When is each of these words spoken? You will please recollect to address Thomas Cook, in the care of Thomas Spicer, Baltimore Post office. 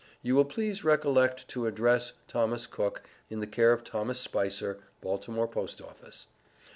You 0.23 0.33
will 0.33 0.45
please 0.45 0.83
recollect 0.83 1.47
to 1.49 1.67
address 1.67 2.13
Thomas 2.27 2.65
Cook, 2.65 3.03
in 3.29 3.39
the 3.39 3.45
care 3.45 3.71
of 3.71 3.83
Thomas 3.83 4.19
Spicer, 4.19 4.79
Baltimore 4.99 5.47
Post 5.47 5.79
office. 5.79 6.25